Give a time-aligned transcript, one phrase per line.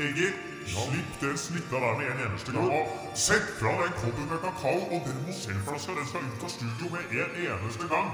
[0.00, 2.68] Egil, slipp den smitta der med en eneste gang.
[2.70, 5.94] Og sett fra den koppen med kakao og den Mozell-flaska.
[5.96, 8.10] Den skal ut av studio med en eneste gang.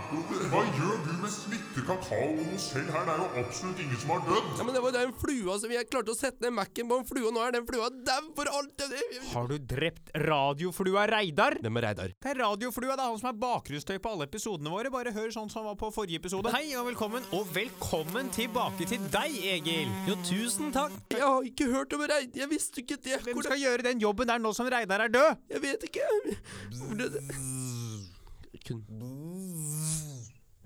[0.52, 3.06] Hva gjør du med smitte, kakao og mosell her?
[3.08, 4.52] Det er jo absolutt ingen som har dødd.
[4.60, 7.00] Ja, men det var jo den flua som jeg klarte å sette ned Mac-en på
[7.00, 8.86] en flue, og nå er den flua dau for alt.
[9.32, 11.58] Har du drept radioflua Reidar?
[11.62, 12.14] Det med Reidar.
[12.14, 14.92] Det er radioflua, det er han som er bakgrunnsstøy på alle episodene våre.
[14.94, 16.52] Bare hør sånn som var på forrige episode.
[16.54, 19.90] Hei og velkommen, og velkommen tilbake til deg, Egil.
[20.08, 20.94] Jo, tusen takk.
[21.12, 22.35] Jeg har ikke hørt om Reidar.
[22.36, 23.20] Jeg visste ikke det.
[23.24, 25.42] Hvem skal gjøre den jobben der nå som Reidar er død?
[25.54, 26.04] Jeg vet ikke.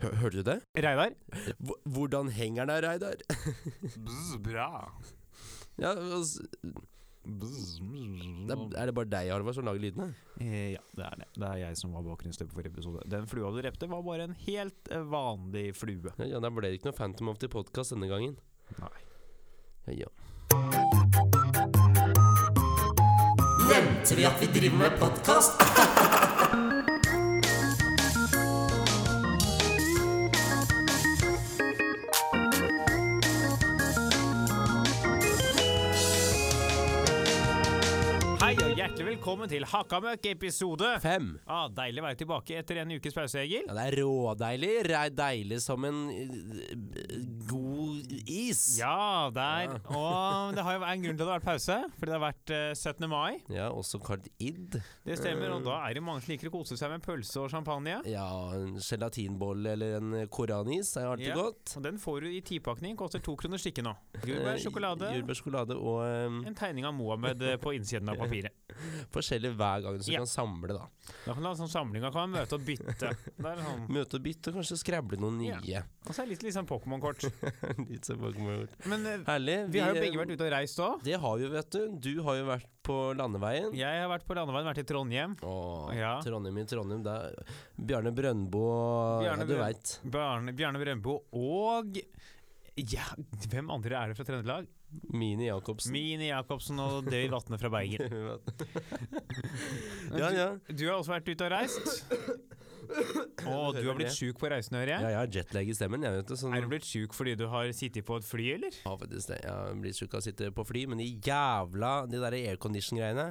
[0.00, 0.58] Hørte du det?
[0.76, 1.14] Reidar?
[1.84, 3.14] Hvordan henger den, Reidar?
[4.42, 4.68] Bra.
[5.80, 6.42] Ja, altså,
[7.24, 10.08] det er, er det bare deg, Arvar, som lager lydene?
[10.40, 11.28] Eh, ja, det er det.
[11.36, 13.04] Det er jeg som var bakgrunnsstøy for episode.
[13.12, 16.14] Den flua du drepte, var bare en helt eh, vanlig flue.
[16.18, 18.38] Ja, ja, Da ble det ikke noe Phantom of the Podcast denne gangen.
[18.80, 18.96] Nei.
[19.86, 20.89] Ja, ja.
[24.00, 25.60] Nevnte vi at vi driver med podkast?
[38.40, 40.94] Hei og hjertelig velkommen til Hakkamøkk-episode.
[41.04, 41.34] Fem.
[41.44, 43.68] Ah, deilig å være tilbake etter en ukes pause, Egil.
[43.68, 44.72] Ja, det er rådeilig.
[44.88, 46.99] Det er deilig som en eh,
[48.30, 48.60] is.
[48.78, 49.74] Ja, der.
[49.90, 52.24] Og det har jo en grunn til at det har vært pause, fordi det har
[52.24, 53.08] vært eh, 17.
[53.10, 53.40] mai.
[53.52, 54.78] Ja, også kalt id.
[55.06, 57.50] Det stemmer, og da er det mange som liker å kose seg med pølse og
[57.52, 57.98] champagne.
[58.10, 61.38] Ja, en gelatinbolle eller en koranis er alltid Ja.
[61.40, 61.76] godt.
[61.76, 63.96] Og den får du i tipakning, koster to kroner stykket nå.
[64.24, 66.40] Jordbær, Eh, Jordbærsjokolade og um...
[66.46, 68.52] en tegning av Mohammed eh, på innsiden av papiret.
[69.12, 70.18] Forskjellig hver gang, så du Ja.
[70.24, 70.86] kan samle, da.
[71.26, 72.96] Da kan du ha sånn samling, da kan man møte og bytte.
[73.40, 73.86] Det er sånn.
[73.88, 75.58] Møte og bytte, og kanskje skrable noen Ja.
[75.60, 75.82] nye.
[76.06, 77.24] Og så er det litt, litt sånn Pokémon-kort.
[77.90, 78.68] Litt sånn Pokémon.
[78.86, 79.56] Men eh, Herlig.
[79.72, 81.02] vi har jo begge vært ute og reist òg.
[81.02, 81.80] Det har vi, vet du.
[81.98, 83.74] Du har jo vært på landeveien.
[83.76, 85.36] Jeg har vært på landeveien, vært i Trondheim.
[85.42, 86.20] Åh, Ja.
[86.24, 87.02] Trondheim i Trondheim.
[87.04, 87.44] Det er
[87.76, 88.64] Bjarne Brøndbo
[89.20, 89.98] Bjarne Ja, du Brøn- veit.
[90.10, 91.98] Bjarne, Bjarne Brøndbo og
[92.76, 93.06] ja,
[93.50, 94.68] hvem andre er det fra Trøndelag?
[95.14, 95.92] Mini Jacobsen.
[95.94, 98.10] Mini Jacobsen og David Vatne fra Bergen.
[100.20, 100.48] ja, ja.
[100.68, 101.92] Du har også vært ute og reist.
[103.50, 105.10] Og du har blitt sjuk på reisen, hører Ja, jeg.
[105.14, 107.46] jeg har jetlag i stemmen, jeg, vet det, Sånn, Er du blitt sjuk fordi du
[107.50, 108.76] har sittet på et fly, eller?
[108.84, 109.38] Ja, faktisk det.
[109.44, 113.26] Jeg blitt sjuk av å sitte på fly, men de jævla De der aircondition-greiene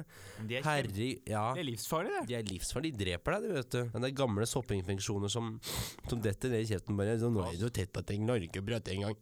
[0.48, 1.44] De er, Herre Ja.
[1.54, 2.24] det er livsfarlig, det.
[2.30, 2.96] De er livsfarlige.
[2.98, 3.80] De dreper deg, de, vet du.
[3.94, 5.52] Men det er gamle soppinfeksjoner som,
[6.08, 7.16] som detter ned i kjeften bare.
[7.20, 9.16] Nå er du tett på jeg klarer ikke å prate engang.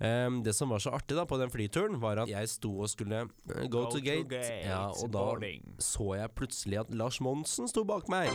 [0.00, 2.90] Um, det som var så artig da på den flyturen, var at jeg sto og
[2.92, 4.42] skulle go, go, to gate.
[4.66, 5.62] Ja, og da boarding.
[5.78, 8.30] så jeg plutselig at Lars Monsen sto bak meg.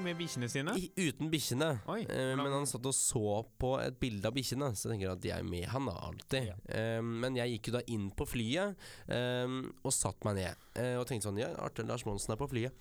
[0.00, 0.72] Med bikkjene sine.
[0.80, 1.70] I, uten bikkjene.
[1.92, 5.12] Oi, Eh, men han satt og så på et bilde av bikkjene, så jeg tenker
[5.12, 6.54] at de er med han da, alltid.
[6.72, 8.74] Eh, men jeg gikk jo da inn på flyet
[9.12, 10.64] eh, og satt meg ned.
[10.80, 12.72] eh, og tenkte sånn Ja, Arte Lars Monsen er på flyet.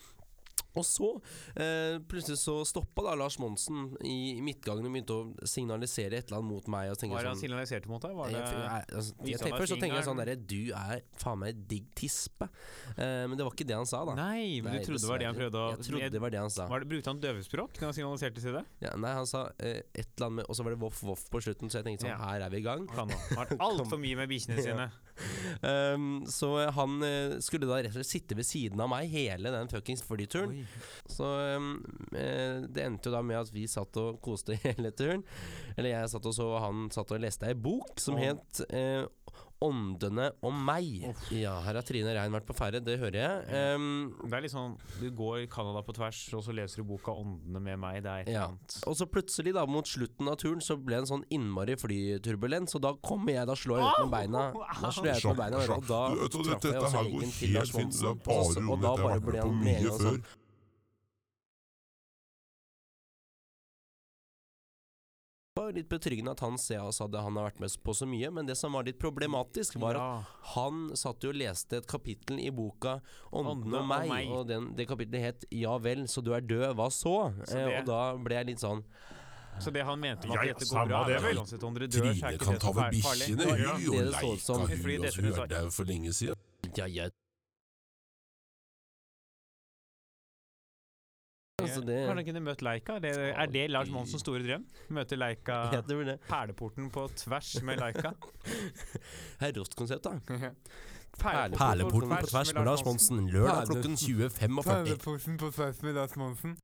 [0.80, 1.10] Og så
[1.60, 6.40] eh, plutselig så stoppa da Lars Monsen i, midtgangen og begynte å signalisere et eller
[6.40, 6.92] annet mot meg.
[6.94, 8.16] Hva er det han sånn signaliserte mot deg?
[8.20, 11.42] Var det jeg, altså, jeg, tenker, først så tenker jeg sånn derre Du er faen
[11.44, 12.50] meg digg tispe.
[12.96, 14.16] Eh, men det var ikke det han sa, da.
[14.20, 16.36] Nei, men Nei, du trodde det var det han prøvde å Jeg trodde det var
[16.36, 16.70] det han sa.
[16.72, 18.64] Var det, Brukte han døvespråk når han signaliserte til det?
[18.86, 21.28] Ja, nei, han sa eh, et eller annet med Og så var det voff voff
[21.32, 22.20] på slutten, så jeg tenkte sånn Ja.
[22.30, 22.88] Her er vi i gang.
[22.98, 24.90] Han har altfor mye med bikkjene sine.
[25.62, 29.52] Um, så han eh, skulle da rett og slett sitte ved siden av meg hele
[29.54, 30.64] den fuckings flyturen.
[31.10, 31.72] Så um,
[32.12, 35.26] det endte jo da med at vi satt og koste hele turen.
[35.76, 38.24] Eller jeg satt og så, og han satt og leste ei bok som oh.
[38.24, 39.06] het eh,
[39.62, 41.02] Åndene og meg.
[41.36, 43.76] Ja, her har Trine Rein vært på ferde, det hører jeg.
[43.76, 47.12] Um, Det er litt sånn Du går Canada på tvers, og så leser du boka
[47.12, 48.02] 'Åndene med meg'.
[48.02, 48.46] Det er et eller Ja.
[48.48, 48.78] annet.
[48.88, 52.76] og så plutselig, da, mot slutten av turen, så ble det en sånn innmari flyturbulens,
[52.76, 54.54] og da kommer jeg, da slår jeg ut med beina.
[54.82, 57.74] Da slår jeg ut med beina, og da Du traff jeg også går til Lars
[57.74, 58.70] Monsen.
[58.70, 60.24] Og da bare ble han med en gang sånn
[65.70, 68.32] Var litt betryggende at han ser oss at han har vært med på så mye,
[68.34, 72.40] men det som var litt problematisk, var at han satt jo og leste et kapittel
[72.42, 72.96] i boka
[73.30, 76.42] 'Ånden og meg', og meg', og den, det kapittelet het 'Ja vel, så du er
[76.42, 78.84] død, hva så?' Så Eh, og da ble jeg litt sånn
[79.60, 81.38] Så det han mente var at ja, dette går bra, det er vel.
[81.38, 83.02] uansett om dere dør, så er Trine ikke kan det ta så farlig.
[83.04, 83.46] bikkjene.
[83.46, 83.78] Ja, Hun ja.
[83.78, 84.70] jo som- leika hun, og
[85.06, 85.22] altså.
[85.22, 86.36] Hun er der for lenge siden.
[86.78, 87.10] Ja, ja.
[91.70, 92.98] Altså, det Kanskje han kunne møtt Leica?
[93.04, 94.66] Det, er det Lars Monsens store drøm?
[94.98, 96.18] Møte Leica det.
[96.28, 98.14] Perleporten på tvers med Leica?
[99.42, 100.18] Herr Rost-konsept, da.
[101.20, 104.62] Perleporten på tvers med Lars Monsen, lørdag klokken 20.45.
[104.64, 106.58] Perleporten på tvers med Lars Monsen.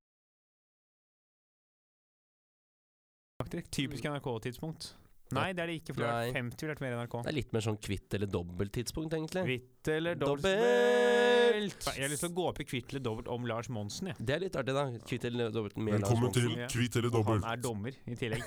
[3.72, 4.96] Typisk NRK-tidspunkt.
[5.34, 7.16] Nei, det er det ikke, for det er 50 ville vært mer NRK.
[7.26, 9.42] Det er litt mer sånn kvitt eller dobbelt tidspunkt, egentlig.
[9.48, 10.46] Kvitt eller dobbelt?
[10.46, 11.88] Dobbelt!
[11.96, 14.22] Jeg har lyst til å gå opp i kvitt eller dobbelt om Lars Monsen, jeg.
[14.22, 14.86] Det er litt artig, da.
[15.10, 16.54] Kvitt eller dobbelt med Lars Velkommen Monsen.
[16.70, 17.42] til Kvitt eller dobbelt.
[17.42, 18.46] Og han er dommer i tillegg.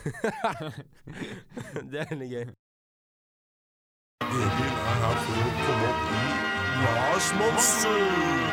[1.91, 2.49] det er veldig gøy.
[4.29, 6.28] Egil er her for å komme opp i
[6.85, 7.91] Lars Monsen!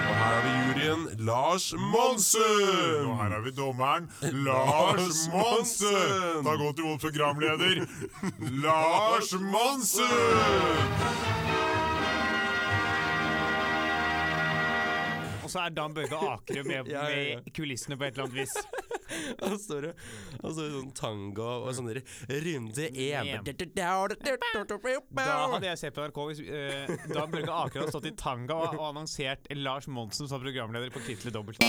[0.09, 3.05] Og her er vi juryen Lars Monsen!
[3.09, 6.43] Og her er vi dommeren Lars Monsen!
[6.45, 7.85] Ta godt imot programleder
[8.65, 10.15] Lars Monsen!
[15.43, 18.55] Og så er Dan Børge Akerø med, med kulissene på et eller annet vis.
[19.41, 19.89] Han står
[20.41, 23.43] og sånn tango og sånn runde Em.
[25.15, 28.59] Da hadde jeg sett på NRK hvis uh, Da Børge Akerø hadde stått i tanga
[28.65, 31.61] og, annonsert Lars Monsen som programleder på Kvitt dobbelt.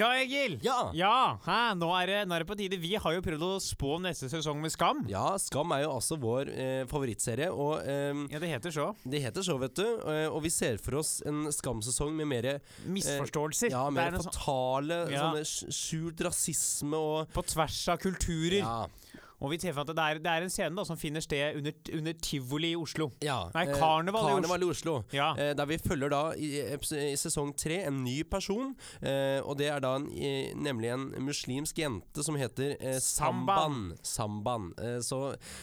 [0.00, 0.56] Ja, Egil!
[0.64, 0.78] Ja.
[0.96, 1.14] Ja,
[1.44, 1.58] hæ?
[1.76, 2.78] Nå, er det, nå er det på tide.
[2.80, 5.02] Vi har jo prøvd å spå neste sesong med Skam.
[5.10, 8.86] Ja, Skam er jo altså vår eh, favorittserie, og eh, Ja, det heter så.
[9.04, 9.84] det heter så, vet du.
[9.84, 12.48] Eh, og vi ser for oss en Skam-sesong med mer
[12.88, 13.70] Misforståelser.
[13.74, 15.26] ja, det mer er noe sånn fatale Ja.
[15.28, 18.60] sånne skj- skjult rasisme og på tvers av kulturer.
[18.64, 18.86] Ja.
[19.40, 21.56] Og vi ser for at det er, det er en scene da som finner sted
[21.56, 23.10] under, under tivoli i Oslo.
[23.24, 24.56] ja Nei, eh, karneval i Oslo.
[24.60, 24.94] i Oslo.
[25.16, 25.30] Ja.
[25.40, 28.74] Eh, der vi følger da i, i sesong tre en ny person.
[29.00, 30.08] Eh, og det er da en,
[30.60, 33.94] nemlig en muslimsk jente som heter eh, Samban.
[34.04, 34.70] Samban.
[34.78, 35.22] Eh, så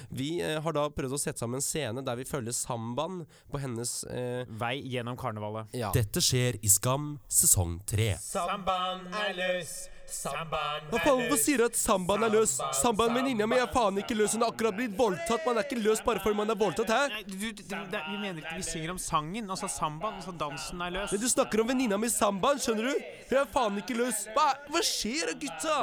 [0.09, 3.21] vi eh, har da prøvd å sette sammen en scene der vi følger Samban
[3.51, 5.69] på hennes eh, Vei gjennom karnevalet.
[5.77, 5.91] ja.
[5.95, 8.15] Dette skjer i Skam sesong tre.
[8.21, 9.77] Samban er løs.
[10.07, 12.53] Samban Hva faen, hvorfor sier du at sambaen er løs?
[12.79, 14.35] Sambaen, venninna mi er faen ikke løs.
[14.37, 15.43] Hun har akkurat blitt voldtatt.
[15.43, 16.99] Man er ikke løs bare fordi man er voldtatt, hæ?
[17.11, 20.21] Nei, du, du, det, vi mener ikke Vi synger om sangen, altså sambaen.
[20.21, 21.11] Altså dansen er løs.
[21.11, 23.09] Men du snakker om venninna mi sambaen, skjønner du?
[23.27, 24.23] Hun er faen ikke løs.
[24.37, 25.77] Hva, hva skjer da, gutta?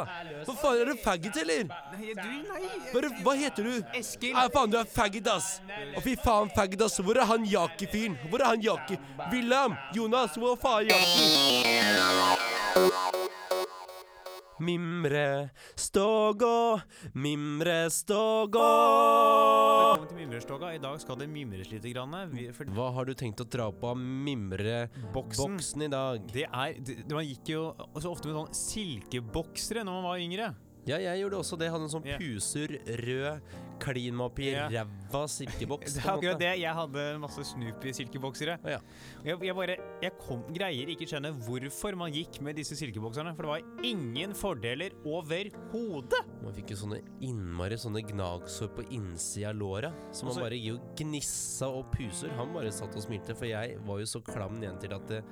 [0.49, 1.69] Hva faen, er du faggot, eller?
[1.69, 2.73] Nei, du, nei.
[2.95, 3.75] Hva, hva heter du?
[4.01, 4.33] Eskil.
[4.39, 5.59] Nei, faen, du er faggot, ass.
[5.69, 6.97] Å, fy faen, faggot, ass.
[7.05, 8.17] Hvor er han Jaki-fyren?
[8.33, 9.01] Hvor er han Jaki?
[9.29, 9.77] William!
[9.93, 12.44] Jonas, hvor faen er Jaki?
[14.65, 16.81] Mimre stågå,
[17.21, 18.63] mimre stågå.
[18.65, 20.71] Velkommen til Mimrestoga.
[20.75, 22.15] I dag skal det mimres lite grann.
[22.33, 25.85] Vi, for Hva har du tenkt å dra på av mimreboksen Boksen.
[25.85, 26.23] i dag?
[26.33, 30.17] det er det, det- Man gikk jo så ofte med sånn silkeboksere når man var
[30.25, 30.55] yngre.
[30.87, 31.71] Ja, jeg gjorde også det.
[31.73, 32.19] Hadde en sånn Ja.
[32.21, 33.41] pusur, rød,
[33.81, 34.69] klin meg opp i Ja.
[34.69, 35.95] ræva silkeboks.
[35.97, 36.51] Det er akkurat det.
[36.61, 38.59] Jeg hadde masse Snoopy-silkeboksere.
[38.69, 38.79] Ja.
[39.25, 43.35] Jeg, jeg bare Jeg kom, greier ikke skjønne hvorfor man gikk med disse silkebokserne.
[43.37, 46.21] For det var ingen fordeler overhodet.
[46.43, 49.93] Man fikk jo sånne innmari sånne gnagsår på innsida av låra.
[50.13, 52.31] Så man Også, bare gikk gnissa og puser.
[52.39, 55.23] Han bare satt og smilte, for jeg var jo så klam igjen til at det,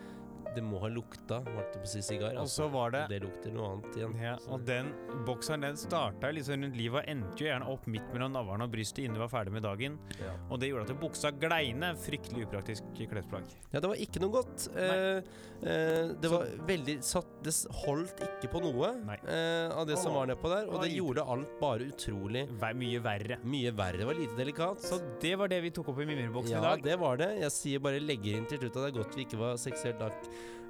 [0.54, 2.32] det må ha lukta holdt på å si sigar.
[2.37, 2.62] Og Altså.
[2.64, 4.16] så var det Og det lukter noe annet igjen.
[4.22, 4.93] ja, Og den
[5.26, 8.70] bokseren den starta liksom rundt livet og endte jo gjerne opp midt mellom navlen og
[8.72, 9.99] brystet innen du var ferdig med dagen.
[10.20, 10.32] ja.
[10.50, 11.94] Og det gjorde at buksa gleine.
[11.96, 13.44] Fryktelig upraktisk klesplagg.
[13.72, 14.69] ja, det var ikke noe godt.
[14.76, 15.22] Eh,
[15.62, 17.52] eh, det var veldig satt Det
[17.84, 18.88] holdt ikke på noe
[19.26, 23.00] eh, av det som var nedpå der, og det gjorde alt bare utrolig Vær mye
[23.02, 23.38] verre.
[23.44, 23.98] mye verre.
[23.98, 24.81] Det var lite delikat.
[24.82, 26.78] Så det var det vi tok opp i Mimreboksen ja, i dag.
[26.78, 27.31] Ja, det var det.
[27.40, 30.00] Jeg sier bare legger inn til slutt at det er godt vi ikke var seksuelt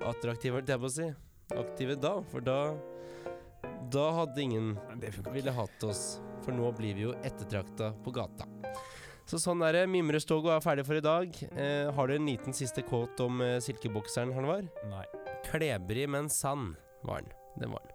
[0.09, 1.09] attraktive, holdt jeg på å si.
[1.53, 2.59] Aktive da, for da
[3.93, 4.73] Da hadde ingen
[5.35, 8.47] ville hatt oss, for nå blir vi jo ettertrakta på gata.
[9.29, 9.83] Så sånn er det.
[9.93, 11.37] Mimrestoget er ferdig for i dag.
[11.55, 14.67] Eh, har du en liten siste kåt om eh, silkebokseren, var?
[14.91, 15.07] Nei.
[15.47, 16.73] Klebrig, men sann
[17.07, 17.35] var den.
[17.61, 17.92] Det var den.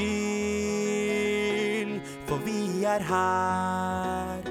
[2.28, 4.42] for vi er her.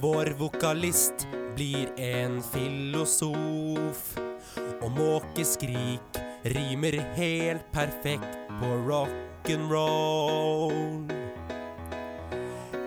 [0.00, 4.18] Vår vokalist blir en filosof.
[4.80, 6.00] Og måkeskrik
[6.54, 11.19] rimer helt perfekt på rock'n'roll.